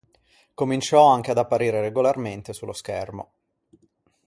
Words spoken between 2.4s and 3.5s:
sullo schermo.